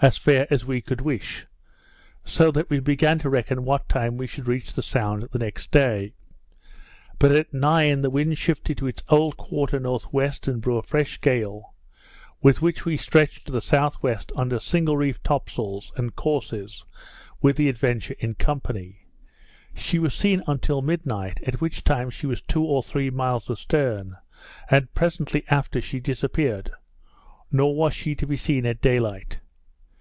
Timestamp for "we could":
0.64-1.00